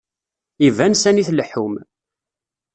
Iban 0.67 0.93
sani 1.01 1.23
tleḥḥum. 1.27 1.73